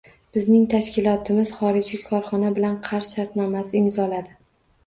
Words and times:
Bizning 0.35 0.63
tashkilotimiz 0.71 1.51
xorijiy 1.59 2.01
korxona 2.07 2.51
bilan 2.57 2.81
qarz 2.89 3.13
shartnomasi 3.19 3.81
imzoladi. 3.83 4.35